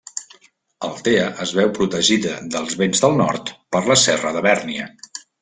[0.87, 4.91] Altea es veu protegida dels vents del nord per la serra de Bèrnia.